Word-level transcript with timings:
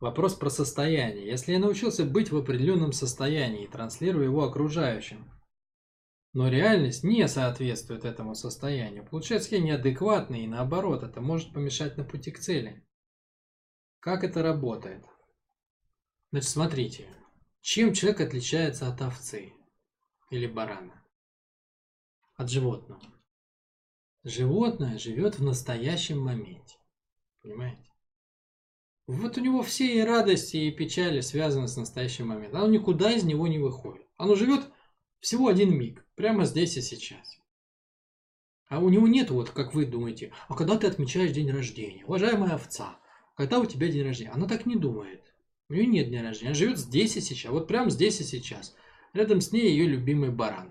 Вопрос 0.00 0.36
про 0.36 0.48
состояние. 0.48 1.26
Если 1.26 1.52
я 1.52 1.58
научился 1.58 2.04
быть 2.04 2.30
в 2.30 2.36
определенном 2.36 2.92
состоянии 2.92 3.64
и 3.64 3.68
транслирую 3.68 4.26
его 4.26 4.44
окружающим, 4.44 5.28
но 6.32 6.48
реальность 6.48 7.02
не 7.02 7.26
соответствует 7.26 8.04
этому 8.04 8.36
состоянию, 8.36 9.04
получается 9.04 9.56
я 9.56 9.60
неадекватный 9.60 10.44
и 10.44 10.46
наоборот, 10.46 11.02
это 11.02 11.20
может 11.20 11.52
помешать 11.52 11.96
на 11.96 12.04
пути 12.04 12.30
к 12.30 12.38
цели. 12.38 12.86
Как 13.98 14.22
это 14.22 14.42
работает? 14.42 15.04
Значит, 16.30 16.50
смотрите, 16.50 17.08
чем 17.60 17.92
человек 17.92 18.20
отличается 18.20 18.88
от 18.88 19.02
овцы 19.02 19.52
или 20.30 20.46
барана? 20.46 21.04
От 22.36 22.50
животного. 22.50 23.02
Животное 24.22 24.96
живет 24.98 25.40
в 25.40 25.42
настоящем 25.42 26.20
моменте. 26.20 26.76
Понимаете? 27.42 27.88
Вот 29.08 29.38
у 29.38 29.40
него 29.40 29.62
все 29.62 29.96
и 29.96 30.02
радости, 30.02 30.58
и 30.58 30.70
печали 30.70 31.22
связаны 31.22 31.66
с 31.66 31.78
настоящим 31.78 32.28
моментом. 32.28 32.60
Оно 32.60 32.70
никуда 32.70 33.10
из 33.10 33.24
него 33.24 33.48
не 33.48 33.58
выходит. 33.58 34.06
Оно 34.18 34.34
живет 34.34 34.70
всего 35.18 35.48
один 35.48 35.74
миг, 35.78 36.04
прямо 36.14 36.44
здесь 36.44 36.76
и 36.76 36.82
сейчас. 36.82 37.40
А 38.68 38.80
у 38.80 38.90
него 38.90 39.08
нет, 39.08 39.30
вот 39.30 39.48
как 39.48 39.72
вы 39.72 39.86
думаете, 39.86 40.32
а 40.46 40.54
когда 40.54 40.76
ты 40.76 40.86
отмечаешь 40.86 41.32
день 41.32 41.50
рождения, 41.50 42.04
уважаемая 42.04 42.52
овца, 42.52 42.98
когда 43.34 43.60
у 43.60 43.64
тебя 43.64 43.88
день 43.88 44.04
рождения? 44.04 44.30
Она 44.30 44.46
так 44.46 44.66
не 44.66 44.76
думает. 44.76 45.22
У 45.70 45.72
нее 45.72 45.86
нет 45.86 46.10
дня 46.10 46.22
рождения, 46.22 46.50
она 46.50 46.54
живет 46.54 46.76
здесь 46.76 47.16
и 47.16 47.22
сейчас, 47.22 47.50
вот 47.50 47.66
прямо 47.66 47.88
здесь 47.88 48.20
и 48.20 48.24
сейчас. 48.24 48.76
Рядом 49.14 49.40
с 49.40 49.52
ней 49.52 49.70
ее 49.70 49.86
любимый 49.86 50.28
баран. 50.28 50.70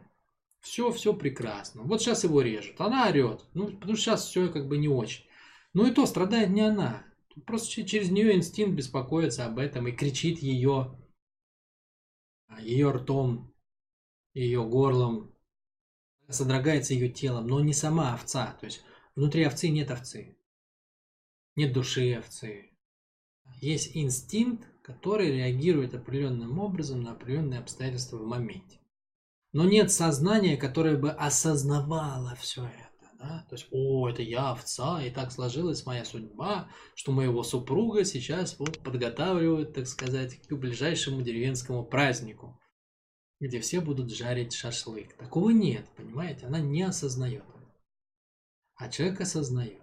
Все, 0.59 0.91
все 0.91 1.15
прекрасно. 1.15 1.81
Вот 1.81 2.03
сейчас 2.03 2.23
его 2.23 2.41
режут, 2.41 2.79
она 2.79 3.07
орет, 3.07 3.45
ну, 3.55 3.65
потому 3.65 3.95
что 3.95 4.03
сейчас 4.03 4.27
все 4.27 4.47
как 4.49 4.67
бы 4.67 4.77
не 4.77 4.89
очень. 4.89 5.25
Но 5.73 5.87
и 5.87 5.91
то 5.91 6.05
страдает 6.05 6.49
не 6.49 6.61
она, 6.61 7.03
Просто 7.45 7.85
через 7.85 8.09
нее 8.09 8.35
инстинкт 8.35 8.75
беспокоится 8.75 9.45
об 9.45 9.59
этом 9.59 9.87
и 9.87 9.91
кричит 9.91 10.39
ее, 10.39 10.97
ее 12.59 12.91
ртом, 12.91 13.53
ее 14.33 14.63
горлом, 14.63 15.33
содрогается 16.29 16.93
ее 16.93 17.09
телом, 17.09 17.47
но 17.47 17.59
не 17.59 17.73
сама 17.73 18.13
овца. 18.13 18.57
То 18.59 18.65
есть 18.65 18.83
внутри 19.15 19.45
овцы 19.45 19.69
нет 19.69 19.91
овцы, 19.91 20.37
нет 21.55 21.73
души 21.73 22.15
овцы. 22.17 22.71
Есть 23.61 23.95
инстинкт, 23.95 24.67
который 24.81 25.31
реагирует 25.31 25.93
определенным 25.93 26.59
образом 26.59 27.01
на 27.01 27.11
определенные 27.11 27.59
обстоятельства 27.59 28.17
в 28.17 28.25
моменте. 28.25 28.79
Но 29.53 29.63
нет 29.65 29.91
сознания, 29.91 30.57
которое 30.57 30.97
бы 30.97 31.11
осознавало 31.11 32.35
все 32.35 32.65
это. 32.65 32.86
Да? 33.19 33.45
То 33.49 33.55
есть, 33.55 33.67
о, 33.71 34.07
это 34.09 34.21
я 34.21 34.51
овца, 34.51 35.03
и 35.03 35.09
так 35.09 35.31
сложилась 35.31 35.85
моя 35.85 36.05
судьба, 36.05 36.69
что 36.95 37.11
моего 37.11 37.43
супруга 37.43 38.03
сейчас 38.03 38.59
вот 38.59 38.79
подготавливают, 38.79 39.73
так 39.73 39.87
сказать, 39.87 40.39
к 40.47 40.53
ближайшему 40.53 41.21
деревенскому 41.21 41.83
празднику, 41.83 42.59
где 43.39 43.59
все 43.59 43.81
будут 43.81 44.13
жарить 44.13 44.53
шашлык. 44.53 45.13
Такого 45.17 45.49
нет, 45.49 45.85
понимаете? 45.95 46.45
Она 46.45 46.59
не 46.59 46.83
осознает. 46.83 47.43
А 48.75 48.89
человек 48.89 49.21
осознает. 49.21 49.81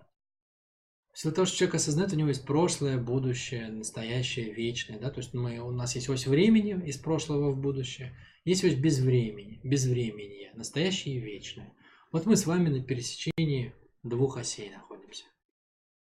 В 1.13 1.19
силу 1.19 1.35
того, 1.35 1.47
что 1.47 1.57
человек 1.59 1.77
осознает, 1.77 2.13
у 2.13 2.17
него 2.17 2.29
есть 2.29 2.45
прошлое, 2.45 2.99
будущее, 2.99 3.69
настоящее, 3.69 4.53
вечное. 4.53 4.99
Да? 4.99 5.11
То 5.11 5.21
есть 5.21 5.33
мы, 5.33 5.59
у 5.59 5.71
нас 5.71 5.95
есть 5.95 6.09
ось 6.09 6.27
времени 6.27 6.81
из 6.87 6.99
прошлого 6.99 7.53
в 7.53 7.61
будущее, 7.61 8.17
есть 8.45 8.65
ось 8.65 8.75
без 8.75 8.99
времени, 8.99 9.61
без 9.63 9.87
времени, 9.87 10.51
настоящее 10.55 11.17
и 11.17 11.21
вечное. 11.21 11.73
Вот 12.15 12.27
мы 12.27 12.37
с 12.37 12.47
вами 12.47 12.69
на 12.69 12.81
пересечении 12.81 13.75
двух 14.05 14.37
осей 14.37 14.71
находимся. 14.71 15.25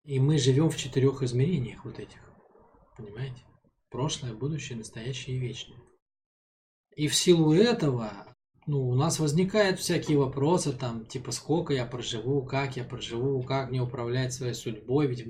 И 0.05 0.21
мы 0.21 0.39
живем 0.39 0.71
в 0.71 0.77
четырех 0.77 1.21
измерениях 1.25 1.85
вот 1.85 1.99
этих. 1.99 2.21
Понимаете? 2.97 3.43
Прошлое, 3.91 4.33
будущее, 4.33 4.79
настоящее 4.79 5.34
и 5.34 5.41
вечное. 5.41 5.81
И 6.95 7.09
в 7.09 7.15
силу 7.17 7.53
этого 7.53 8.37
ну, 8.67 8.89
у 8.89 8.95
нас 8.95 9.19
возникают 9.19 9.81
всякие 9.81 10.19
вопросы, 10.19 10.73
там, 10.73 11.06
типа, 11.06 11.33
сколько 11.33 11.75
я 11.75 11.84
проживу, 11.84 12.47
как 12.47 12.77
я 12.77 12.84
проживу, 12.84 13.43
как 13.43 13.71
мне 13.71 13.83
управлять 13.83 14.33
своей 14.33 14.55
судьбой, 14.55 15.09
ведь 15.09 15.27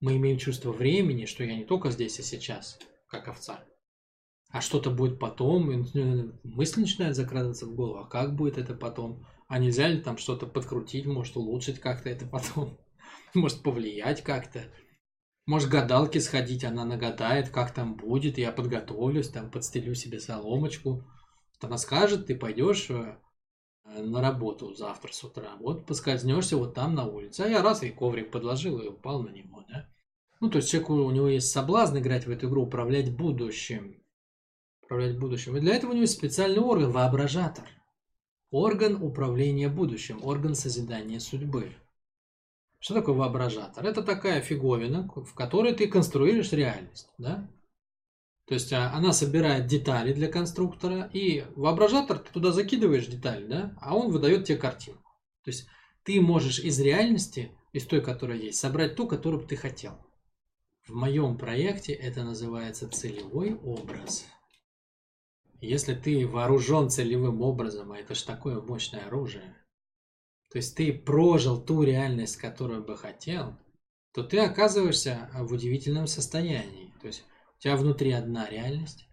мы 0.00 0.16
имеем 0.16 0.38
чувство 0.38 0.72
времени, 0.72 1.26
что 1.26 1.44
я 1.44 1.56
не 1.56 1.64
только 1.64 1.92
здесь 1.92 2.18
и 2.18 2.24
сейчас, 2.24 2.80
как 3.06 3.28
овца, 3.28 3.64
а 4.50 4.60
что-то 4.60 4.90
будет 4.90 5.18
потом, 5.18 5.70
и 5.70 6.32
мысль 6.44 6.80
начинает 6.80 7.16
закрадываться 7.16 7.66
в 7.66 7.74
голову, 7.74 7.98
а 7.98 8.06
как 8.06 8.34
будет 8.34 8.58
это 8.58 8.74
потом, 8.74 9.26
а 9.48 9.58
нельзя 9.58 9.88
ли 9.88 10.00
там 10.00 10.18
что-то 10.18 10.46
подкрутить, 10.46 11.06
может 11.06 11.36
улучшить 11.36 11.80
как-то 11.80 12.08
это 12.08 12.26
потом? 12.26 12.78
Может 13.34 13.62
повлиять 13.62 14.22
как-то? 14.22 14.64
Может 15.46 15.68
гадалки 15.68 16.18
сходить, 16.18 16.64
она 16.64 16.84
нагадает, 16.84 17.50
как 17.50 17.72
там 17.72 17.94
будет, 17.94 18.38
я 18.38 18.50
подготовлюсь, 18.50 19.28
там 19.28 19.50
подстелю 19.50 19.94
себе 19.94 20.18
соломочку. 20.18 21.04
Она 21.60 21.78
скажет, 21.78 22.26
ты 22.26 22.34
пойдешь 22.34 22.90
э, 22.90 23.18
на 23.84 24.20
работу 24.20 24.74
завтра 24.74 25.12
с 25.12 25.22
утра, 25.22 25.56
вот 25.60 25.86
поскользнешься 25.86 26.56
вот 26.56 26.74
там 26.74 26.94
на 26.94 27.06
улице. 27.06 27.42
А 27.42 27.48
я 27.48 27.62
раз 27.62 27.82
и 27.82 27.90
коврик 27.90 28.30
подложил 28.30 28.78
и 28.80 28.88
упал 28.88 29.22
на 29.22 29.28
него, 29.28 29.64
да? 29.68 29.88
Ну, 30.40 30.50
то 30.50 30.56
есть 30.56 30.70
человеку, 30.70 30.94
у 30.94 31.10
него 31.10 31.28
есть 31.28 31.50
соблазн 31.50 31.98
играть 31.98 32.26
в 32.26 32.30
эту 32.30 32.48
игру, 32.48 32.64
управлять 32.64 33.16
будущим. 33.16 34.02
Управлять 34.86 35.18
будущим. 35.18 35.56
И 35.56 35.60
для 35.60 35.74
этого 35.74 35.90
у 35.90 35.94
него 35.94 36.02
есть 36.02 36.16
специальный 36.16 36.60
орган, 36.60 36.92
воображатор. 36.92 37.68
Орган 38.52 39.02
управления 39.02 39.68
будущим, 39.68 40.20
орган 40.22 40.54
созидания 40.54 41.18
судьбы. 41.18 41.72
Что 42.78 42.94
такое 42.94 43.16
воображатор? 43.16 43.84
Это 43.84 44.04
такая 44.04 44.40
фиговина, 44.40 45.08
в 45.12 45.34
которой 45.34 45.74
ты 45.74 45.88
конструируешь 45.88 46.52
реальность. 46.52 47.08
Да? 47.18 47.50
То 48.46 48.54
есть 48.54 48.72
а, 48.72 48.92
она 48.92 49.12
собирает 49.12 49.66
детали 49.66 50.12
для 50.12 50.28
конструктора, 50.28 51.10
и 51.12 51.44
воображатор 51.56 52.20
ты 52.20 52.32
туда 52.32 52.52
закидываешь 52.52 53.08
детали, 53.08 53.44
да? 53.44 53.76
а 53.80 53.96
он 53.96 54.12
выдает 54.12 54.44
тебе 54.44 54.56
картинку. 54.56 55.10
То 55.42 55.50
есть 55.50 55.66
ты 56.04 56.20
можешь 56.20 56.60
из 56.60 56.78
реальности, 56.78 57.50
из 57.72 57.86
той, 57.86 58.00
которая 58.00 58.38
есть, 58.38 58.60
собрать 58.60 58.94
ту, 58.94 59.08
которую 59.08 59.42
бы 59.42 59.48
ты 59.48 59.56
хотел. 59.56 59.98
В 60.86 60.94
моем 60.94 61.36
проекте 61.36 61.92
это 61.92 62.22
называется 62.22 62.88
целевой 62.88 63.54
образ. 63.56 64.26
Если 65.60 65.94
ты 65.94 66.26
вооружен 66.26 66.90
целевым 66.90 67.40
образом, 67.40 67.92
а 67.92 67.98
это 67.98 68.14
же 68.14 68.24
такое 68.24 68.60
мощное 68.60 69.06
оружие, 69.06 69.56
то 70.50 70.58
есть 70.58 70.76
ты 70.76 70.92
прожил 70.92 71.60
ту 71.60 71.82
реальность, 71.82 72.36
которую 72.36 72.84
бы 72.84 72.96
хотел, 72.96 73.58
то 74.12 74.22
ты 74.22 74.38
оказываешься 74.38 75.30
в 75.34 75.52
удивительном 75.52 76.06
состоянии. 76.06 76.94
То 77.00 77.08
есть 77.08 77.24
у 77.56 77.60
тебя 77.60 77.76
внутри 77.76 78.12
одна 78.12 78.48
реальность, 78.48 79.08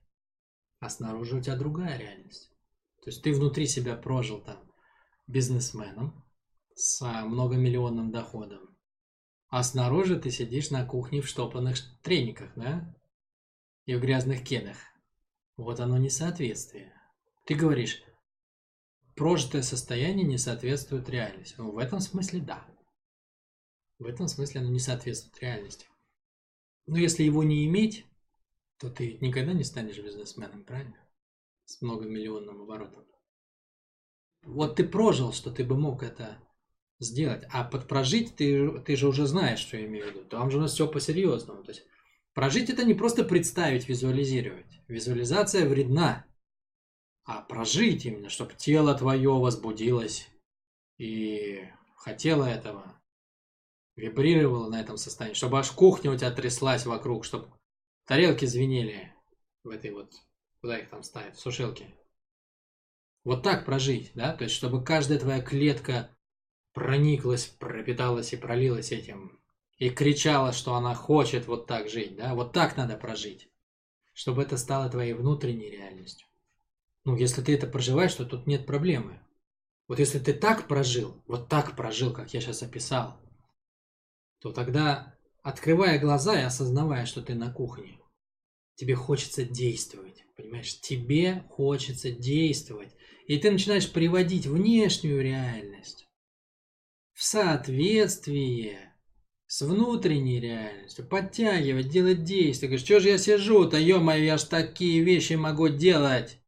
а 0.79 0.89
снаружи 0.89 1.37
у 1.37 1.41
тебя 1.41 1.55
другая 1.55 1.97
реальность. 1.97 2.51
То 3.03 3.09
есть 3.09 3.21
ты 3.23 3.33
внутри 3.33 3.67
себя 3.67 3.95
прожил 3.95 4.41
там 4.41 4.71
бизнесменом 5.27 6.23
с 6.75 7.01
многомиллионным 7.01 8.11
доходом, 8.11 8.77
а 9.49 9.63
снаружи 9.63 10.19
ты 10.19 10.31
сидишь 10.31 10.71
на 10.71 10.85
кухне 10.85 11.21
в 11.21 11.27
штопанных 11.27 11.77
трениках, 12.01 12.51
да? 12.55 12.95
И 13.85 13.95
в 13.95 13.99
грязных 13.99 14.43
кедах. 14.43 14.77
Вот 15.57 15.79
оно 15.79 15.97
несоответствие. 15.97 16.93
Ты 17.45 17.55
говоришь, 17.55 18.03
прожитое 19.15 19.61
состояние 19.61 20.25
не 20.25 20.37
соответствует 20.37 21.09
реальности. 21.09 21.55
Ну, 21.57 21.71
в 21.71 21.77
этом 21.77 21.99
смысле 21.99 22.41
да. 22.41 22.65
В 23.99 24.05
этом 24.05 24.27
смысле 24.27 24.61
оно 24.61 24.69
не 24.69 24.79
соответствует 24.79 25.39
реальности. 25.39 25.87
Но 26.87 26.97
если 26.97 27.23
его 27.23 27.43
не 27.43 27.65
иметь, 27.65 28.05
то 28.77 28.89
ты 28.89 29.17
никогда 29.21 29.53
не 29.53 29.63
станешь 29.63 29.97
бизнесменом, 29.97 30.63
правильно? 30.63 30.97
С 31.65 31.81
многомиллионным 31.81 32.61
оборотом. 32.61 33.05
Вот 34.41 34.75
ты 34.75 34.83
прожил, 34.83 35.31
что 35.31 35.51
ты 35.51 35.63
бы 35.63 35.77
мог 35.77 36.03
это 36.03 36.37
сделать. 36.99 37.45
А 37.51 37.63
под 37.63 37.87
прожить 37.87 38.35
ты, 38.35 38.79
ты 38.81 38.95
же 38.95 39.07
уже 39.07 39.25
знаешь, 39.25 39.59
что 39.59 39.77
я 39.77 39.85
имею 39.85 40.05
в 40.05 40.09
виду. 40.09 40.25
Там 40.25 40.51
же 40.51 40.57
у 40.57 40.61
нас 40.61 40.73
все 40.73 40.87
по-серьезному. 40.87 41.63
То 41.63 41.71
есть 41.71 41.85
Прожить 42.33 42.69
это 42.69 42.83
не 42.83 42.93
просто 42.93 43.23
представить, 43.23 43.87
визуализировать. 43.87 44.79
Визуализация 44.87 45.67
вредна. 45.67 46.25
А 47.25 47.41
прожить 47.41 48.05
именно, 48.05 48.29
чтобы 48.29 48.53
тело 48.55 48.93
твое 48.95 49.29
возбудилось 49.29 50.27
и 50.97 51.69
хотело 51.95 52.43
этого, 52.43 53.01
вибрировало 53.95 54.69
на 54.69 54.81
этом 54.81 54.97
состоянии, 54.97 55.35
чтобы 55.35 55.59
аж 55.59 55.71
кухня 55.71 56.11
у 56.11 56.17
тебя 56.17 56.31
тряслась 56.31 56.85
вокруг, 56.85 57.23
чтобы 57.23 57.47
тарелки 58.05 58.45
звенели 58.45 59.13
в 59.63 59.69
этой 59.69 59.91
вот, 59.91 60.11
куда 60.59 60.79
их 60.79 60.89
там 60.89 61.03
ставят, 61.03 61.37
в 61.37 61.39
сушилке. 61.39 61.87
Вот 63.23 63.41
так 63.41 63.65
прожить, 63.65 64.11
да, 64.15 64.35
то 64.35 64.43
есть 64.43 64.55
чтобы 64.55 64.83
каждая 64.83 65.17
твоя 65.17 65.41
клетка 65.41 66.09
прониклась, 66.73 67.45
пропиталась 67.45 68.33
и 68.33 68.37
пролилась 68.37 68.91
этим 68.91 69.42
и 69.83 69.89
кричала, 69.89 70.53
что 70.53 70.75
она 70.75 70.95
хочет 70.95 71.47
вот 71.47 71.67
так 71.67 71.89
жить, 71.89 72.15
да, 72.15 72.35
вот 72.35 72.53
так 72.53 72.77
надо 72.77 72.95
прожить, 72.95 73.49
чтобы 74.13 74.43
это 74.43 74.55
стало 74.55 74.89
твоей 74.89 75.11
внутренней 75.11 75.69
реальностью. 75.69 76.25
Ну, 77.03 77.17
если 77.17 77.41
ты 77.41 77.53
это 77.53 77.67
проживаешь, 77.67 78.13
то 78.13 78.23
тут 78.23 78.47
нет 78.47 78.65
проблемы. 78.65 79.19
Вот 79.89 79.99
если 79.99 80.19
ты 80.19 80.33
так 80.33 80.69
прожил, 80.69 81.21
вот 81.27 81.49
так 81.49 81.75
прожил, 81.75 82.13
как 82.13 82.33
я 82.33 82.39
сейчас 82.39 82.63
описал, 82.63 83.19
то 84.39 84.53
тогда, 84.53 85.17
открывая 85.41 85.99
глаза 85.99 86.39
и 86.39 86.43
осознавая, 86.43 87.05
что 87.05 87.21
ты 87.21 87.35
на 87.35 87.51
кухне, 87.51 87.99
Тебе 88.75 88.95
хочется 88.95 89.43
действовать, 89.43 90.23
понимаешь? 90.37 90.79
Тебе 90.79 91.43
хочется 91.49 92.09
действовать. 92.09 92.95
И 93.27 93.37
ты 93.37 93.51
начинаешь 93.51 93.91
приводить 93.91 94.47
внешнюю 94.47 95.21
реальность 95.21 96.07
в 97.11 97.21
соответствие 97.21 98.92
с 99.53 99.61
внутренней 99.61 100.39
реальностью, 100.39 101.05
подтягивать, 101.05 101.89
делать 101.89 102.23
действия. 102.23 102.69
Говоришь, 102.69 102.85
что 102.85 102.99
же 102.99 103.09
я 103.09 103.19
сижу-то, 103.19 103.77
ё-моё, 103.77 104.23
я 104.23 104.37
ж 104.39 104.45
такие 104.45 105.03
вещи 105.03 105.33
могу 105.33 105.69
делать. 105.69 106.39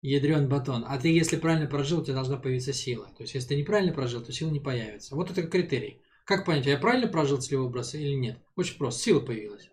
Ядрен 0.00 0.48
батон. 0.48 0.84
А 0.86 0.96
ты, 0.96 1.08
если 1.08 1.34
правильно 1.34 1.66
прожил, 1.66 1.98
у 1.98 2.04
тебя 2.04 2.14
должна 2.14 2.36
появиться 2.36 2.72
сила. 2.72 3.06
То 3.16 3.24
есть, 3.24 3.34
если 3.34 3.48
ты 3.48 3.56
неправильно 3.56 3.92
прожил, 3.92 4.22
то 4.22 4.30
сила 4.30 4.50
не 4.50 4.60
появится. 4.60 5.16
Вот 5.16 5.32
это 5.32 5.42
критерий. 5.42 6.02
Как 6.24 6.46
понять, 6.46 6.66
я 6.66 6.78
правильно 6.78 7.08
прожил 7.08 7.38
целевой 7.40 7.66
образ 7.66 7.96
или 7.96 8.14
нет? 8.14 8.38
Очень 8.54 8.78
просто. 8.78 9.02
Сила 9.02 9.18
появилась. 9.18 9.68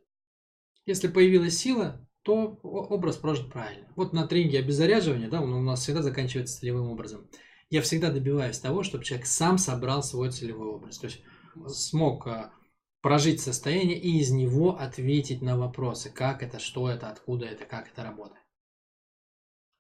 Если 0.88 1.10
появилась 1.10 1.60
сила, 1.60 2.10
то 2.24 2.60
образ 2.64 3.18
прожит 3.18 3.52
правильно. 3.52 3.88
Вот 3.96 4.14
на 4.14 4.26
тренинге 4.26 4.58
обеззаряживания, 4.58 5.30
да, 5.30 5.44
он 5.44 5.54
у 5.54 5.62
нас 5.62 5.82
всегда 5.82 6.02
заканчивается 6.02 6.58
целевым 6.58 6.90
образом. 6.90 7.30
Я 7.70 7.84
всегда 7.84 8.12
добиваюсь 8.12 8.58
того, 8.58 8.82
чтобы 8.82 9.04
человек 9.04 9.28
сам 9.28 9.60
собрал 9.60 10.02
свой 10.02 10.32
целевой 10.32 10.70
образ. 10.70 10.98
То 10.98 11.06
есть 11.06 11.22
смог 11.68 12.28
а, 12.28 12.54
прожить 13.02 13.42
состояние 13.42 14.00
и 14.00 14.20
из 14.20 14.32
него 14.32 14.78
ответить 14.78 15.42
на 15.42 15.58
вопросы. 15.58 16.10
Как 16.10 16.44
это, 16.44 16.60
что 16.60 16.90
это, 16.90 17.10
откуда 17.10 17.46
это, 17.46 17.66
как 17.66 17.90
это 17.90 18.04
работает. 18.04 18.46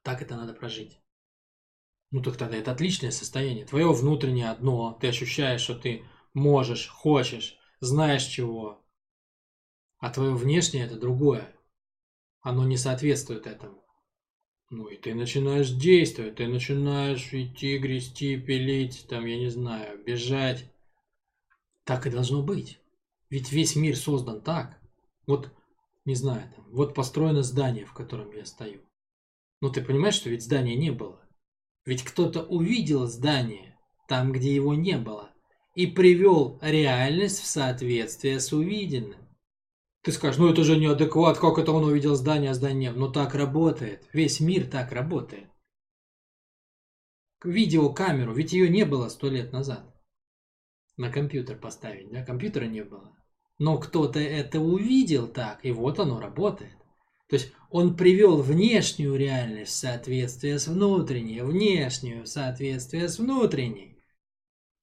Так 0.03 0.21
это 0.21 0.35
надо 0.35 0.53
прожить. 0.53 1.01
Ну 2.12 2.21
так 2.21 2.38
тогда 2.38 2.57
это 2.57 2.71
отличное 2.71 3.12
состояние. 3.12 3.65
Твое 3.65 3.91
внутреннее 3.91 4.50
одно. 4.50 4.97
Ты 5.01 5.07
ощущаешь, 5.07 5.62
что 5.62 5.75
ты 5.75 6.06
можешь, 6.33 6.88
хочешь, 6.88 7.57
знаешь 7.79 8.24
чего. 8.24 8.85
А 10.00 10.09
твое 10.09 10.33
внешнее 10.33 10.85
это 10.85 10.97
другое. 10.97 11.53
Оно 12.41 12.65
не 12.65 12.77
соответствует 12.77 13.47
этому. 13.47 13.83
Ну 14.69 14.88
и 14.88 14.97
ты 14.97 15.15
начинаешь 15.15 15.69
действовать, 15.69 16.35
ты 16.35 16.47
начинаешь 16.47 17.33
идти, 17.33 17.77
грести, 17.77 18.38
пилить, 18.38 19.07
там, 19.09 19.25
я 19.25 19.38
не 19.38 19.50
знаю, 19.50 20.03
бежать. 20.03 20.71
Так 21.88 22.06
и 22.06 22.10
должно 22.10 22.44
быть. 22.44 22.81
Ведь 23.30 23.54
весь 23.54 23.78
мир 23.78 23.95
создан 23.95 24.42
так. 24.42 24.78
Вот, 25.25 25.54
не 26.04 26.16
знаю, 26.16 26.51
там, 26.54 26.66
вот 26.69 26.94
построено 26.94 27.44
здание, 27.44 27.86
в 27.86 27.94
котором 27.94 28.30
я 28.34 28.45
стою. 28.45 28.81
Ну 29.62 29.72
ты 29.72 29.81
понимаешь, 29.81 30.16
что 30.16 30.30
ведь 30.30 30.44
здания 30.44 30.75
не 30.75 30.92
было. 30.92 31.18
Ведь 31.86 32.04
кто-то 32.04 32.44
увидел 32.44 33.07
здание 33.07 33.80
там, 34.10 34.34
где 34.34 34.54
его 34.54 34.75
не 34.75 34.98
было, 34.98 35.30
и 35.75 35.88
привел 35.88 36.60
реальность 36.62 37.39
в 37.39 37.45
соответствие 37.45 38.42
с 38.42 38.51
увиденным. 38.51 39.22
Ты 40.01 40.12
скажешь, 40.12 40.39
ну 40.39 40.50
это 40.50 40.66
же 40.66 40.75
неадекват, 40.75 41.38
как 41.38 41.57
это 41.57 41.72
он 41.72 41.86
увидел 41.86 42.16
здание, 42.16 42.51
а 42.51 42.54
здание 42.54 42.89
нет. 42.89 42.98
Но 42.98 43.10
так 43.10 43.34
работает. 43.34 44.06
Весь 44.12 44.42
мир 44.42 44.69
так 44.69 44.92
работает. 44.92 45.48
Видеокамеру, 47.45 48.34
ведь 48.34 48.51
ее 48.51 48.68
не 48.68 48.84
было 48.84 49.07
сто 49.07 49.30
лет 49.30 49.54
назад. 49.54 49.97
На 50.98 51.12
компьютер 51.12 51.58
поставить, 51.58 52.12
да? 52.12 52.26
Компьютера 52.26 52.66
не 52.66 52.84
было. 52.84 53.16
Но 53.60 53.78
кто-то 53.78 54.20
это 54.20 54.60
увидел 54.60 55.28
так, 55.28 55.64
и 55.64 55.72
вот 55.72 56.00
оно 56.00 56.20
работает. 56.20 56.76
То 57.30 57.36
есть 57.36 57.52
он 57.70 57.96
привел 57.96 58.42
внешнюю 58.42 59.16
реальность 59.16 59.72
в 59.72 59.76
соответствие 59.76 60.60
с 60.60 60.68
внутренней, 60.68 61.42
внешнюю 61.42 62.24
в 62.24 62.28
соответствие 62.28 63.10
с 63.10 63.20
внутренней. 63.20 63.98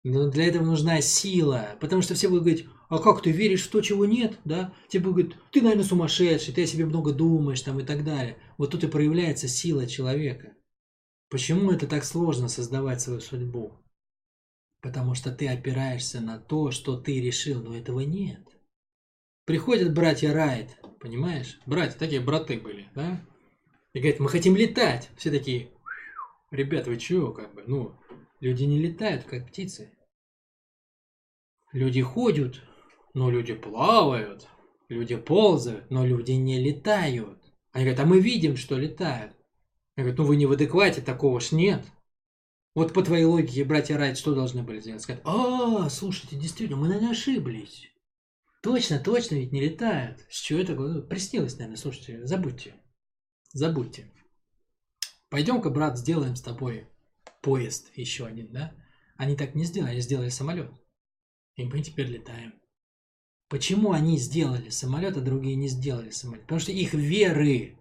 Но 0.04 0.28
для 0.28 0.46
этого 0.46 0.64
нужна 0.64 1.00
сила, 1.00 1.76
потому 1.80 2.02
что 2.02 2.14
все 2.14 2.28
будут 2.28 2.44
говорить, 2.44 2.66
а 2.90 2.98
как 2.98 3.22
ты 3.22 3.32
веришь 3.32 3.66
в 3.66 3.70
то, 3.70 3.80
чего 3.80 4.04
нет, 4.04 4.38
да? 4.44 4.74
Тебе 4.88 5.10
говорят, 5.10 5.32
ты, 5.50 5.62
наверное, 5.62 5.84
сумасшедший, 5.84 6.52
ты 6.52 6.64
о 6.64 6.66
себе 6.66 6.84
много 6.84 7.12
думаешь, 7.12 7.62
там 7.62 7.80
и 7.80 7.84
так 7.84 8.04
далее. 8.04 8.36
Вот 8.58 8.70
тут 8.70 8.84
и 8.84 8.88
проявляется 8.88 9.48
сила 9.48 9.86
человека. 9.86 10.52
Почему 11.30 11.72
это 11.72 11.86
так 11.86 12.04
сложно 12.04 12.48
создавать 12.48 13.00
свою 13.00 13.20
судьбу? 13.20 13.83
Потому 14.84 15.14
что 15.14 15.32
ты 15.32 15.48
опираешься 15.48 16.20
на 16.20 16.38
то, 16.38 16.70
что 16.70 16.98
ты 16.98 17.18
решил, 17.18 17.62
но 17.62 17.74
этого 17.74 18.00
нет. 18.00 18.46
Приходят 19.46 19.94
братья 19.94 20.34
Райт, 20.34 20.76
понимаешь? 21.00 21.58
Братья, 21.64 21.98
такие 21.98 22.20
браты 22.20 22.60
были, 22.60 22.90
да? 22.94 23.18
И 23.94 23.98
говорят, 23.98 24.20
мы 24.20 24.28
хотим 24.28 24.54
летать. 24.54 25.08
Все 25.16 25.30
такие, 25.30 25.70
ребят, 26.50 26.86
вы 26.86 26.98
чего, 26.98 27.32
как 27.32 27.54
бы, 27.54 27.64
ну, 27.66 27.94
люди 28.40 28.64
не 28.64 28.78
летают, 28.78 29.24
как 29.24 29.46
птицы. 29.48 29.90
Люди 31.72 32.02
ходят, 32.02 32.60
но 33.14 33.30
люди 33.30 33.54
плавают. 33.54 34.46
Люди 34.90 35.16
ползают, 35.16 35.90
но 35.90 36.04
люди 36.04 36.32
не 36.32 36.62
летают. 36.62 37.42
Они 37.72 37.86
говорят, 37.86 38.00
а 38.00 38.06
мы 38.06 38.20
видим, 38.20 38.58
что 38.58 38.76
летают. 38.76 39.34
Я 39.96 40.02
говорю, 40.02 40.18
ну 40.18 40.28
вы 40.28 40.36
не 40.36 40.44
в 40.44 40.52
адеквате, 40.52 41.00
такого 41.00 41.40
ж 41.40 41.52
нет. 41.52 41.86
Вот 42.74 42.92
по 42.92 43.02
твоей 43.02 43.24
логике, 43.24 43.64
братья 43.64 43.96
Райт, 43.96 44.18
что 44.18 44.34
должны 44.34 44.64
были 44.64 44.80
сделать? 44.80 45.02
Сказать, 45.02 45.22
а, 45.24 45.88
слушайте, 45.88 46.36
действительно, 46.36 46.78
мы, 46.78 46.88
наверное, 46.88 47.12
ошиблись. 47.12 47.88
Точно, 48.62 48.98
точно, 48.98 49.36
ведь 49.36 49.52
не 49.52 49.60
летают. 49.60 50.24
С 50.28 50.40
чего 50.40 50.58
это? 50.58 50.74
Приснилось, 51.02 51.52
наверное, 51.54 51.76
слушайте, 51.76 52.26
забудьте. 52.26 52.74
Забудьте. 53.52 54.10
Пойдем-ка, 55.28 55.70
брат, 55.70 55.98
сделаем 55.98 56.34
с 56.34 56.42
тобой 56.42 56.88
поезд 57.42 57.92
еще 57.94 58.26
один, 58.26 58.50
да? 58.50 58.74
Они 59.16 59.36
так 59.36 59.54
не 59.54 59.64
сделали, 59.64 59.92
они 59.92 60.00
сделали 60.00 60.28
самолет. 60.30 60.70
И 61.54 61.64
мы 61.64 61.80
теперь 61.80 62.08
летаем. 62.08 62.54
Почему 63.48 63.92
они 63.92 64.18
сделали 64.18 64.70
самолет, 64.70 65.16
а 65.16 65.20
другие 65.20 65.54
не 65.54 65.68
сделали 65.68 66.10
самолет? 66.10 66.42
Потому 66.42 66.60
что 66.60 66.72
их 66.72 66.94
веры 66.94 67.78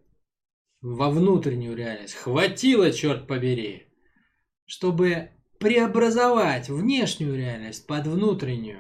во 0.82 1.10
внутреннюю 1.10 1.76
реальность 1.76 2.14
хватило, 2.14 2.92
черт 2.92 3.26
побери, 3.26 3.88
чтобы 4.74 5.30
преобразовать 5.60 6.68
внешнюю 6.68 7.38
реальность 7.38 7.86
под 7.86 8.08
внутреннюю. 8.08 8.80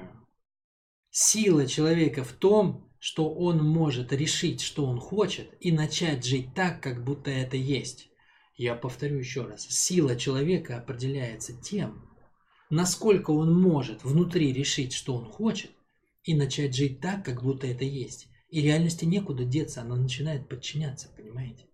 Сила 1.12 1.68
человека 1.68 2.24
в 2.24 2.32
том, 2.32 2.92
что 2.98 3.32
он 3.32 3.64
может 3.64 4.12
решить, 4.12 4.62
что 4.62 4.88
он 4.88 5.00
хочет, 5.00 5.54
и 5.60 5.72
начать 5.72 6.26
жить 6.26 6.56
так, 6.56 6.82
как 6.82 7.04
будто 7.04 7.30
это 7.30 7.58
есть. 7.58 8.10
Я 8.56 8.74
повторю 8.74 9.20
еще 9.20 9.44
раз. 9.44 9.68
Сила 9.70 10.16
человека 10.16 10.78
определяется 10.78 11.54
тем, 11.62 12.10
насколько 12.72 13.30
он 13.30 13.54
может 13.62 14.04
внутри 14.04 14.52
решить, 14.52 14.94
что 14.94 15.16
он 15.16 15.26
хочет, 15.26 15.70
и 16.24 16.34
начать 16.34 16.74
жить 16.74 17.02
так, 17.02 17.24
как 17.24 17.44
будто 17.44 17.68
это 17.68 17.86
есть. 17.86 18.30
И 18.50 18.62
реальности 18.62 19.06
некуда 19.06 19.46
деться, 19.46 19.82
она 19.82 19.96
начинает 19.96 20.50
подчиняться, 20.50 21.10
понимаете? 21.16 21.68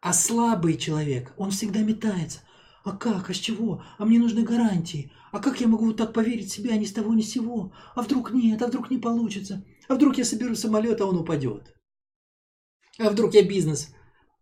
А 0.00 0.14
слабый 0.14 0.78
человек, 0.78 1.34
он 1.36 1.50
всегда 1.50 1.80
метается. 1.80 2.40
А 2.84 2.96
как, 2.96 3.30
а 3.30 3.34
с 3.34 3.36
чего? 3.36 3.84
А 3.98 4.04
мне 4.04 4.18
нужны 4.18 4.42
гарантии. 4.42 5.12
А 5.30 5.38
как 5.38 5.60
я 5.60 5.68
могу 5.68 5.86
вот 5.86 5.96
так 5.96 6.12
поверить 6.12 6.50
в 6.50 6.52
себя 6.52 6.76
ни 6.76 6.84
с 6.84 6.92
того 6.92 7.14
ни 7.14 7.22
с 7.22 7.30
сего? 7.30 7.72
А 7.94 8.02
вдруг 8.02 8.32
нет, 8.32 8.60
а 8.60 8.66
вдруг 8.66 8.90
не 8.90 8.98
получится? 8.98 9.64
А 9.88 9.94
вдруг 9.94 10.18
я 10.18 10.24
соберу 10.24 10.54
самолет, 10.54 11.00
а 11.00 11.06
он 11.06 11.16
упадет? 11.16 11.74
А 12.98 13.10
вдруг 13.10 13.34
я 13.34 13.42
бизнес 13.42 13.94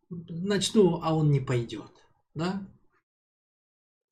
начну, 0.08 1.00
а 1.02 1.14
он 1.14 1.30
не 1.30 1.40
пойдет? 1.40 1.92
Да? 2.34 2.66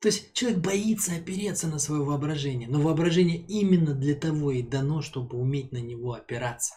То 0.00 0.08
есть 0.08 0.32
человек 0.32 0.60
боится 0.60 1.16
опереться 1.16 1.66
на 1.66 1.78
свое 1.78 2.02
воображение, 2.02 2.68
но 2.68 2.80
воображение 2.80 3.38
именно 3.38 3.94
для 3.94 4.14
того 4.14 4.52
и 4.52 4.62
дано, 4.62 5.02
чтобы 5.02 5.38
уметь 5.38 5.72
на 5.72 5.78
него 5.78 6.12
опираться, 6.12 6.74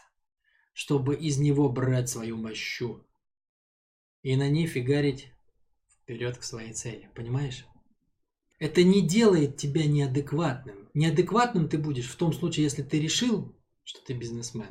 чтобы 0.74 1.16
из 1.16 1.38
него 1.38 1.70
брать 1.70 2.10
свою 2.10 2.38
мощу 2.38 3.06
и 4.24 4.36
на 4.36 4.50
ней 4.50 4.66
фигарить 4.66 5.32
вперед 6.04 6.38
к 6.38 6.44
своей 6.44 6.74
цели, 6.74 7.10
понимаешь? 7.16 7.66
Это 8.60 8.84
не 8.84 9.02
делает 9.02 9.58
тебя 9.58 9.86
неадекватным. 9.86 10.90
Неадекватным 10.94 11.68
ты 11.68 11.78
будешь 11.78 12.10
в 12.10 12.16
том 12.16 12.34
случае, 12.34 12.66
если 12.66 12.84
ты 12.84 13.00
решил, 13.00 13.56
что 13.84 14.06
ты 14.06 14.14
бизнесмен. 14.14 14.70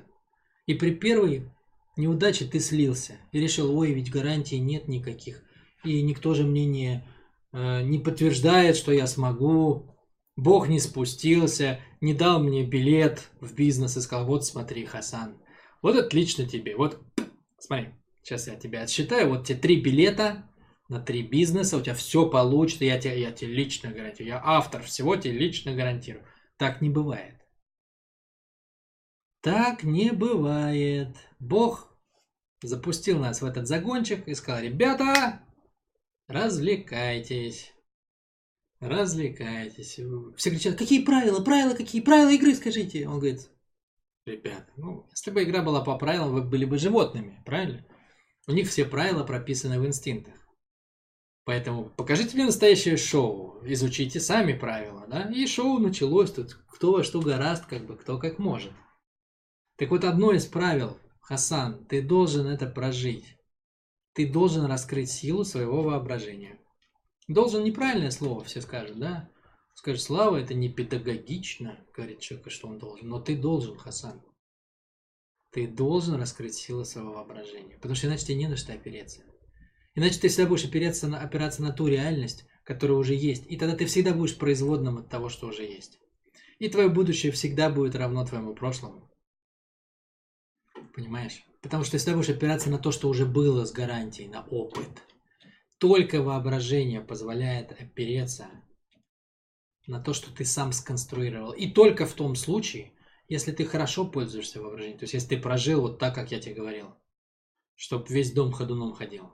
И 0.66 0.74
при 0.74 0.94
первой 0.94 1.50
неудаче 1.96 2.44
ты 2.44 2.60
слился 2.60 3.18
и 3.32 3.40
решил, 3.40 3.76
ой, 3.76 3.92
ведь 3.92 4.10
гарантий 4.10 4.60
нет 4.60 4.86
никаких. 4.86 5.42
И 5.82 6.02
никто 6.02 6.34
же 6.34 6.44
мне 6.44 6.66
не 6.66 7.04
Э, 7.52 7.82
не 7.82 7.98
подтверждает, 7.98 8.76
что 8.76 8.92
я 8.92 9.06
смогу. 9.06 9.96
Бог 10.36 10.68
не 10.68 10.80
спустился, 10.80 11.80
не 12.00 12.14
дал 12.14 12.42
мне 12.42 12.64
билет 12.64 13.30
в 13.40 13.54
бизнес 13.54 13.96
и 13.96 14.00
сказал, 14.00 14.26
вот 14.26 14.46
смотри, 14.46 14.86
Хасан, 14.86 15.36
вот 15.82 15.96
отлично 15.96 16.46
тебе, 16.46 16.76
вот 16.76 17.02
смотри, 17.58 17.88
сейчас 18.22 18.46
я 18.46 18.54
тебя 18.54 18.82
отсчитаю, 18.82 19.28
вот 19.28 19.46
тебе 19.46 19.58
три 19.58 19.80
билета 19.80 20.48
на 20.90 21.00
три 21.00 21.22
бизнеса, 21.22 21.78
у 21.78 21.80
тебя 21.80 21.94
все 21.94 22.28
получится, 22.28 22.84
я 22.84 23.00
тебе, 23.00 23.18
я 23.18 23.32
тебе 23.32 23.54
лично 23.54 23.90
гарантирую, 23.90 24.28
я 24.28 24.42
автор 24.44 24.82
всего 24.82 25.16
тебе 25.16 25.38
лично 25.38 25.74
гарантирую. 25.74 26.26
Так 26.58 26.82
не 26.82 26.90
бывает. 26.90 27.40
Так 29.40 29.84
не 29.84 30.10
бывает. 30.10 31.16
Бог 31.38 31.96
запустил 32.62 33.18
нас 33.18 33.40
в 33.40 33.46
этот 33.46 33.66
загончик 33.66 34.28
и 34.28 34.34
сказал, 34.34 34.62
ребята, 34.62 35.40
Развлекайтесь. 36.30 37.72
Развлекайтесь. 38.78 39.98
Все 40.36 40.50
кричат, 40.50 40.76
какие 40.76 41.04
правила, 41.04 41.42
правила 41.42 41.74
какие, 41.74 42.00
правила 42.00 42.30
игры 42.30 42.54
скажите. 42.54 43.08
Он 43.08 43.18
говорит, 43.18 43.50
ребята, 44.26 44.70
ну, 44.76 45.08
если 45.10 45.32
бы 45.32 45.42
игра 45.42 45.60
была 45.60 45.82
по 45.82 45.98
правилам, 45.98 46.32
вы 46.32 46.42
были 46.42 46.64
бы 46.66 46.78
животными, 46.78 47.42
правильно? 47.44 47.84
У 48.46 48.52
них 48.52 48.68
все 48.68 48.84
правила 48.84 49.24
прописаны 49.24 49.80
в 49.80 49.86
инстинктах. 49.86 50.34
Поэтому 51.44 51.90
покажите 51.90 52.34
мне 52.34 52.46
настоящее 52.46 52.96
шоу, 52.96 53.60
изучите 53.64 54.20
сами 54.20 54.52
правила, 54.52 55.06
да? 55.08 55.30
И 55.30 55.46
шоу 55.46 55.78
началось 55.78 56.32
тут, 56.32 56.58
кто 56.68 56.92
во 56.92 57.04
что 57.04 57.20
гораст, 57.20 57.66
как 57.66 57.86
бы, 57.86 57.96
кто 57.96 58.18
как 58.18 58.38
может. 58.38 58.72
Так 59.76 59.90
вот, 59.90 60.04
одно 60.04 60.32
из 60.32 60.46
правил, 60.46 60.98
Хасан, 61.20 61.84
ты 61.86 62.02
должен 62.02 62.46
это 62.46 62.66
прожить. 62.66 63.36
Ты 64.12 64.30
должен 64.30 64.66
раскрыть 64.66 65.10
силу 65.10 65.44
своего 65.44 65.82
воображения. 65.82 66.58
Должен 67.28 67.64
неправильное 67.64 68.10
слово, 68.10 68.44
все 68.44 68.60
скажут, 68.60 68.98
да? 68.98 69.30
Скажешь, 69.74 70.02
Слава, 70.02 70.36
это 70.36 70.52
не 70.52 70.68
педагогично, 70.68 71.78
говорит 71.96 72.20
человек, 72.20 72.50
что 72.50 72.68
он 72.68 72.78
должен. 72.78 73.08
Но 73.08 73.20
ты 73.20 73.36
должен, 73.36 73.78
Хасан. 73.78 74.20
Ты 75.52 75.66
должен 75.66 76.16
раскрыть 76.16 76.54
силу 76.54 76.84
своего 76.84 77.12
воображения. 77.12 77.76
Потому 77.76 77.94
что 77.94 78.08
иначе 78.08 78.26
тебе 78.26 78.36
не 78.36 78.48
на 78.48 78.56
что 78.56 78.72
опереться. 78.72 79.22
Иначе 80.00 80.18
ты 80.18 80.28
всегда 80.28 80.48
будешь 80.48 80.64
опираться 80.64 81.08
на, 81.08 81.20
опираться 81.20 81.60
на 81.60 81.72
ту 81.72 81.86
реальность, 81.86 82.46
которая 82.64 82.96
уже 82.96 83.12
есть. 83.12 83.44
И 83.50 83.58
тогда 83.58 83.76
ты 83.76 83.84
всегда 83.84 84.14
будешь 84.14 84.38
производным 84.38 84.96
от 84.96 85.10
того, 85.10 85.28
что 85.28 85.48
уже 85.48 85.62
есть. 85.62 85.98
И 86.58 86.70
твое 86.70 86.88
будущее 86.88 87.32
всегда 87.32 87.68
будет 87.68 87.94
равно 87.94 88.24
твоему 88.24 88.54
прошлому. 88.54 89.10
Понимаешь? 90.94 91.44
Потому 91.60 91.84
что 91.84 91.92
ты 91.92 91.98
всегда 91.98 92.16
будешь 92.16 92.30
опираться 92.30 92.70
на 92.70 92.78
то, 92.78 92.92
что 92.92 93.10
уже 93.10 93.26
было 93.26 93.66
с 93.66 93.72
гарантией, 93.72 94.28
на 94.28 94.42
опыт. 94.46 94.88
Только 95.76 96.22
воображение 96.22 97.02
позволяет 97.02 97.72
опереться 97.72 98.48
на 99.86 100.00
то, 100.00 100.14
что 100.14 100.34
ты 100.34 100.46
сам 100.46 100.72
сконструировал. 100.72 101.52
И 101.52 101.70
только 101.70 102.06
в 102.06 102.14
том 102.14 102.36
случае, 102.36 102.94
если 103.28 103.52
ты 103.52 103.66
хорошо 103.66 104.06
пользуешься 104.06 104.62
воображением, 104.62 104.98
то 104.98 105.02
есть 105.02 105.12
если 105.12 105.36
ты 105.36 105.42
прожил 105.42 105.82
вот 105.82 105.98
так, 105.98 106.14
как 106.14 106.30
я 106.32 106.40
тебе 106.40 106.54
говорил, 106.54 106.94
чтобы 107.74 108.06
весь 108.08 108.32
дом 108.32 108.50
ходуном 108.52 108.94
ходил. 108.94 109.30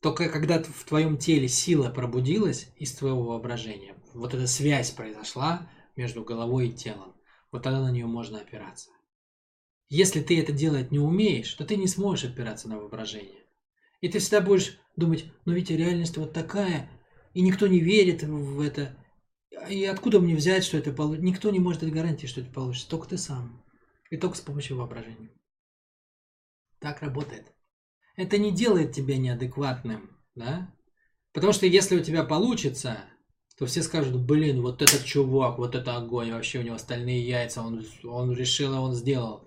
Только 0.00 0.28
когда 0.28 0.62
в 0.62 0.84
твоем 0.84 1.18
теле 1.18 1.48
сила 1.48 1.90
пробудилась 1.90 2.68
из 2.76 2.92
твоего 2.92 3.22
воображения, 3.22 3.94
вот 4.14 4.34
эта 4.34 4.46
связь 4.46 4.90
произошла 4.90 5.68
между 5.96 6.22
головой 6.22 6.68
и 6.68 6.72
телом, 6.72 7.14
вот 7.50 7.62
тогда 7.62 7.80
на 7.80 7.90
нее 7.90 8.06
можно 8.06 8.40
опираться. 8.40 8.90
Если 9.88 10.20
ты 10.20 10.40
это 10.40 10.52
делать 10.52 10.90
не 10.90 10.98
умеешь, 10.98 11.52
то 11.54 11.64
ты 11.64 11.76
не 11.76 11.86
сможешь 11.86 12.30
опираться 12.30 12.68
на 12.68 12.78
воображение. 12.78 13.44
И 14.00 14.08
ты 14.08 14.18
всегда 14.18 14.40
будешь 14.40 14.78
думать, 14.96 15.24
ну 15.44 15.52
ведь 15.52 15.70
реальность 15.70 16.16
вот 16.16 16.32
такая, 16.32 16.90
и 17.34 17.40
никто 17.40 17.66
не 17.66 17.80
верит 17.80 18.22
в 18.22 18.60
это, 18.60 18.96
и 19.68 19.84
откуда 19.84 20.20
мне 20.20 20.36
взять, 20.36 20.64
что 20.64 20.76
это 20.76 20.92
получится? 20.92 21.26
Никто 21.26 21.50
не 21.50 21.58
может 21.58 21.80
дать 21.80 21.92
гарантии, 21.92 22.26
что 22.26 22.40
это 22.40 22.50
получится. 22.50 22.88
Только 22.88 23.08
ты 23.08 23.18
сам. 23.18 23.64
И 24.10 24.16
только 24.16 24.36
с 24.36 24.40
помощью 24.40 24.76
воображения. 24.76 25.30
Так 26.78 27.02
работает. 27.02 27.52
Это 28.16 28.38
не 28.38 28.50
делает 28.50 28.92
тебя 28.92 29.18
неадекватным, 29.18 30.18
да? 30.34 30.74
Потому 31.32 31.52
что 31.52 31.66
если 31.66 31.96
у 31.96 32.02
тебя 32.02 32.24
получится, 32.24 33.04
то 33.58 33.66
все 33.66 33.82
скажут, 33.82 34.18
блин, 34.18 34.62
вот 34.62 34.82
этот 34.82 35.04
чувак, 35.04 35.58
вот 35.58 35.74
это 35.74 35.96
огонь, 35.96 36.32
вообще 36.32 36.60
у 36.60 36.62
него 36.62 36.78
стальные 36.78 37.26
яйца, 37.26 37.62
он, 37.62 37.84
он 38.04 38.32
решил, 38.32 38.74
и 38.74 38.78
он 38.78 38.94
сделал. 38.94 39.46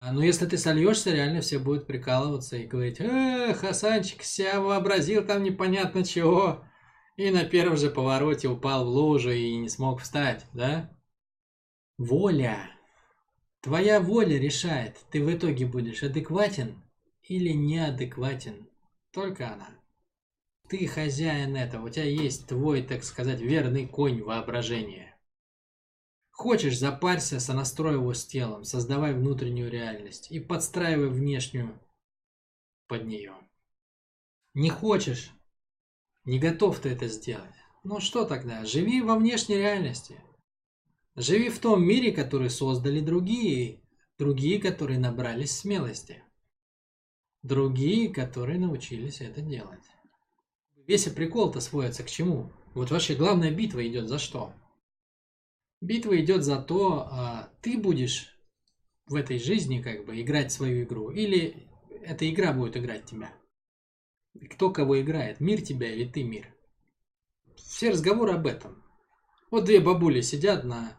А 0.00 0.12
ну 0.12 0.22
если 0.22 0.46
ты 0.46 0.56
сольешься, 0.56 1.12
реально 1.12 1.42
все 1.42 1.58
будут 1.58 1.86
прикалываться 1.86 2.56
и 2.56 2.66
говорить, 2.66 3.00
э, 3.00 3.52
Хасанчик 3.52 4.22
себя 4.22 4.60
вообразил 4.60 5.26
там 5.26 5.42
непонятно 5.42 6.04
чего. 6.04 6.64
И 7.16 7.30
на 7.30 7.44
первом 7.44 7.76
же 7.76 7.90
повороте 7.90 8.48
упал 8.48 8.86
в 8.86 8.88
лужу 8.88 9.30
и 9.30 9.56
не 9.58 9.68
смог 9.68 10.00
встать, 10.00 10.46
да? 10.54 10.90
Воля. 11.98 12.70
Твоя 13.60 14.00
воля 14.00 14.38
решает, 14.38 14.96
ты 15.10 15.22
в 15.22 15.30
итоге 15.30 15.66
будешь 15.66 16.02
адекватен 16.02 16.82
или 17.30 17.50
неадекватен. 17.52 18.68
Только 19.12 19.52
она. 19.52 19.70
Ты 20.68 20.84
хозяин 20.88 21.56
этого, 21.56 21.86
у 21.86 21.88
тебя 21.88 22.04
есть 22.04 22.48
твой, 22.48 22.82
так 22.82 23.04
сказать, 23.04 23.40
верный 23.40 23.86
конь 23.86 24.20
воображения. 24.20 25.16
Хочешь, 26.32 26.76
запарься, 26.76 27.38
сонастрой 27.38 27.94
его 27.94 28.14
с 28.14 28.26
телом, 28.26 28.64
создавай 28.64 29.14
внутреннюю 29.14 29.70
реальность 29.70 30.32
и 30.32 30.40
подстраивай 30.40 31.08
внешнюю 31.08 31.80
под 32.88 33.06
нее. 33.06 33.34
Не 34.54 34.70
хочешь, 34.70 35.30
не 36.24 36.40
готов 36.40 36.80
ты 36.80 36.88
это 36.88 37.06
сделать. 37.06 37.54
Ну 37.84 38.00
что 38.00 38.24
тогда? 38.24 38.64
Живи 38.64 39.02
во 39.02 39.14
внешней 39.14 39.56
реальности. 39.56 40.20
Живи 41.14 41.48
в 41.48 41.60
том 41.60 41.84
мире, 41.84 42.10
который 42.10 42.50
создали 42.50 42.98
другие. 42.98 43.84
Другие, 44.18 44.60
которые 44.60 44.98
набрались 44.98 45.56
смелости. 45.56 46.24
Другие, 47.42 48.12
которые 48.12 48.58
научились 48.58 49.20
это 49.20 49.40
делать. 49.40 49.84
Весь 50.86 51.04
прикол-то 51.04 51.60
сводится 51.60 52.02
к 52.02 52.10
чему? 52.10 52.52
Вот 52.74 52.90
вообще 52.90 53.14
главная 53.14 53.50
битва 53.50 53.86
идет 53.86 54.08
за 54.08 54.18
что? 54.18 54.52
Битва 55.80 56.20
идет 56.20 56.44
за 56.44 56.60
то, 56.60 57.08
а 57.10 57.50
ты 57.62 57.78
будешь 57.78 58.36
в 59.06 59.14
этой 59.14 59.38
жизни 59.38 59.80
как 59.80 60.04
бы 60.04 60.20
играть 60.20 60.52
свою 60.52 60.84
игру, 60.84 61.10
или 61.10 61.66
эта 62.02 62.28
игра 62.28 62.52
будет 62.52 62.76
играть 62.76 63.06
тебя. 63.06 63.32
Кто 64.50 64.70
кого 64.70 65.00
играет, 65.00 65.40
мир 65.40 65.62
тебя 65.62 65.92
или 65.92 66.06
ты 66.08 66.22
мир. 66.22 66.54
Все 67.56 67.90
разговоры 67.90 68.32
об 68.32 68.46
этом. 68.46 68.84
Вот 69.50 69.64
две 69.64 69.80
бабули 69.80 70.20
сидят 70.20 70.64
на, 70.64 70.96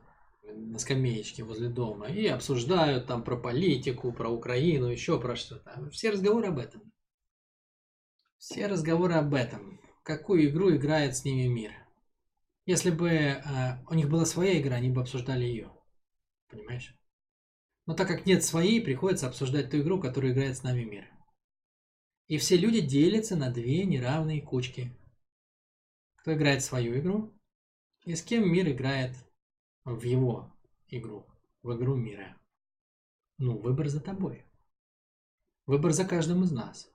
на 0.72 0.80
скамеечке 0.80 1.44
возле 1.44 1.68
дома 1.68 2.08
и 2.08 2.26
обсуждают 2.28 3.06
там 3.06 3.26
про 3.26 3.36
политику, 3.36 4.14
про 4.14 4.30
Украину, 4.30 4.88
еще 4.88 5.20
про 5.20 5.36
что-то. 5.36 5.90
Все 5.92 6.12
разговоры 6.12 6.48
об 6.48 6.60
этом. 6.60 6.94
Все 8.38 8.68
разговоры 8.68 9.16
об 9.16 9.34
этом. 9.34 9.82
Какую 10.04 10.50
игру 10.50 10.74
играет 10.74 11.18
с 11.18 11.26
ними 11.26 11.48
мир. 11.48 11.74
Если 12.66 12.90
бы 12.90 13.10
э, 13.10 13.42
у 13.90 13.94
них 13.96 14.10
была 14.10 14.26
своя 14.26 14.62
игра, 14.62 14.78
они 14.78 14.90
бы 14.90 15.02
обсуждали 15.02 15.44
ее. 15.44 15.70
Понимаешь? 16.48 16.96
Но 17.86 17.94
так 17.94 18.08
как 18.08 18.26
нет 18.26 18.42
своей, 18.42 18.80
приходится 18.80 19.28
обсуждать 19.28 19.70
ту 19.70 19.82
игру, 19.82 20.00
которую 20.00 20.32
играет 20.32 20.56
с 20.56 20.64
нами 20.64 20.84
мир. 20.84 21.06
И 22.28 22.38
все 22.38 22.56
люди 22.56 22.80
делятся 22.80 23.36
на 23.36 23.52
две 23.52 23.84
неравные 23.84 24.42
кучки. 24.42 24.98
Кто 26.16 26.34
играет 26.34 26.64
свою 26.64 26.98
игру, 26.98 27.38
и 28.06 28.16
с 28.16 28.24
кем 28.24 28.50
мир 28.50 28.70
играет 28.70 29.18
в 29.84 30.02
его 30.04 30.56
игру, 30.92 31.26
в 31.64 31.76
игру 31.76 31.96
мира. 31.96 32.38
Ну, 33.38 33.58
выбор 33.58 33.88
за 33.88 34.00
тобой. 34.00 34.46
Выбор 35.66 35.94
за 35.94 36.06
каждым 36.06 36.44
из 36.44 36.52
нас. 36.52 36.92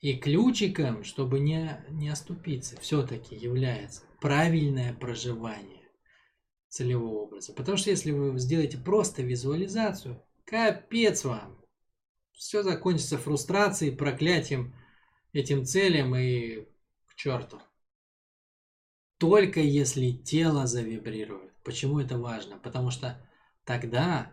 И 0.00 0.16
ключиком, 0.16 1.02
чтобы 1.02 1.40
не, 1.40 1.84
не 1.88 2.10
оступиться, 2.10 2.78
все-таки 2.78 3.34
является 3.34 4.02
правильное 4.20 4.92
проживание 4.92 5.88
целевого 6.68 7.22
образа. 7.22 7.54
Потому 7.54 7.78
что 7.78 7.90
если 7.90 8.10
вы 8.10 8.38
сделаете 8.38 8.76
просто 8.76 9.22
визуализацию, 9.22 10.22
капец 10.44 11.24
вам 11.24 11.58
все 12.32 12.62
закончится 12.62 13.16
фрустрацией, 13.16 13.96
проклятием 13.96 14.74
этим 15.32 15.64
целям 15.64 16.14
и 16.14 16.66
к 17.06 17.14
черту. 17.14 17.60
Только 19.18 19.60
если 19.60 20.10
тело 20.10 20.66
завибрирует. 20.66 21.53
Почему 21.64 21.98
это 21.98 22.18
важно? 22.18 22.58
Потому 22.58 22.90
что 22.90 23.26
тогда 23.64 24.32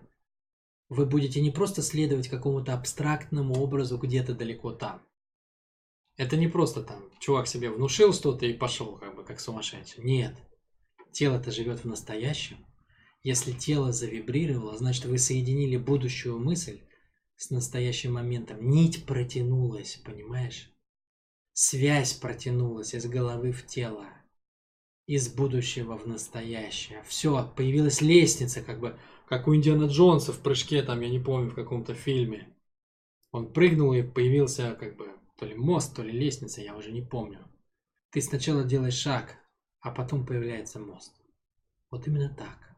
вы 0.89 1.05
будете 1.05 1.41
не 1.41 1.51
просто 1.51 1.81
следовать 1.81 2.27
какому-то 2.27 2.73
абстрактному 2.73 3.55
образу 3.55 3.97
где-то 3.97 4.35
далеко 4.35 4.73
там. 4.73 5.01
Это 6.17 6.35
не 6.35 6.47
просто 6.47 6.83
там 6.83 7.09
чувак 7.19 7.47
себе 7.47 7.69
внушил 7.69 8.13
что-то 8.13 8.45
и 8.45 8.53
пошел 8.53 8.97
как 8.97 9.15
бы 9.15 9.23
как 9.23 9.39
сумасшедший. 9.39 10.03
Нет. 10.03 10.35
Тело-то 11.13 11.51
живет 11.51 11.79
в 11.79 11.87
настоящем. 11.87 12.65
Если 13.23 13.53
тело 13.53 13.93
завибрировало, 13.93 14.77
значит 14.77 15.05
вы 15.05 15.17
соединили 15.17 15.77
будущую 15.77 16.37
мысль 16.39 16.81
с 17.37 17.49
настоящим 17.49 18.13
моментом. 18.13 18.69
Нить 18.69 19.05
протянулась, 19.05 19.95
понимаешь? 20.03 20.71
Связь 21.53 22.13
протянулась 22.13 22.93
из 22.93 23.05
головы 23.05 23.51
в 23.51 23.65
тело, 23.65 24.05
из 25.11 25.27
будущего 25.27 25.97
в 25.97 26.07
настоящее. 26.07 27.03
Все, 27.05 27.45
появилась 27.57 27.99
лестница, 27.99 28.61
как 28.61 28.79
бы, 28.79 28.97
как 29.27 29.45
у 29.49 29.53
Индиана 29.53 29.87
Джонса 29.87 30.31
в 30.31 30.39
прыжке, 30.39 30.81
там, 30.83 31.01
я 31.01 31.09
не 31.09 31.19
помню, 31.19 31.49
в 31.49 31.55
каком-то 31.55 31.93
фильме. 31.93 32.47
Он 33.33 33.51
прыгнул 33.51 33.91
и 33.91 34.03
появился, 34.03 34.73
как 34.79 34.95
бы, 34.95 35.09
то 35.37 35.45
ли 35.45 35.53
мост, 35.53 35.93
то 35.93 36.01
ли 36.01 36.13
лестница, 36.13 36.61
я 36.61 36.77
уже 36.77 36.93
не 36.93 37.01
помню. 37.01 37.45
Ты 38.11 38.21
сначала 38.21 38.63
делаешь 38.63 38.93
шаг, 38.93 39.35
а 39.81 39.91
потом 39.91 40.25
появляется 40.25 40.79
мост. 40.79 41.13
Вот 41.89 42.07
именно 42.07 42.29
так. 42.29 42.70